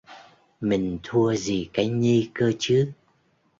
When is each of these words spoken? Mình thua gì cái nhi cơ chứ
Mình 0.61 0.99
thua 1.03 1.33
gì 1.35 1.69
cái 1.73 1.87
nhi 1.89 2.29
cơ 2.33 2.51
chứ 2.59 2.91